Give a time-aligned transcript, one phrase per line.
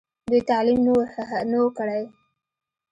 [0.29, 0.79] دوي تعليم
[1.49, 2.03] نۀ وو کړی